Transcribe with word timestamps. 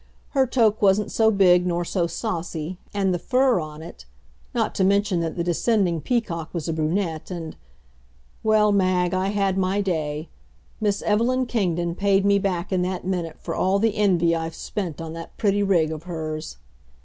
Her 0.29 0.47
toque 0.47 0.81
wasn't 0.81 1.11
so 1.11 1.29
big 1.29 1.67
nor 1.67 1.85
so 1.85 2.07
saucy, 2.07 2.79
and 2.91 3.13
the 3.13 3.19
fur 3.19 3.59
on 3.59 3.83
it 3.83 4.05
not 4.51 4.73
to 4.73 4.83
mention 4.83 5.19
that 5.19 5.35
the 5.35 5.43
descending 5.43 6.01
peacock 6.01 6.51
was 6.55 6.67
a 6.67 6.73
brunette 6.73 7.29
and... 7.29 7.55
well, 8.41 8.71
Mag, 8.71 9.13
I 9.13 9.27
had 9.27 9.59
my 9.59 9.79
day. 9.79 10.27
Miss 10.79 11.03
Evelyn 11.03 11.45
Kingdon 11.45 11.93
paid 11.93 12.25
me 12.25 12.39
back 12.39 12.73
in 12.73 12.81
that 12.81 13.05
minute 13.05 13.37
for 13.41 13.53
all 13.53 13.77
the 13.77 13.95
envy 13.95 14.35
I've 14.35 14.55
spent 14.55 14.99
on 14.99 15.13
that 15.13 15.37
pretty 15.37 15.61
rig 15.61 15.91
of 15.91 16.05
hers. 16.05 16.57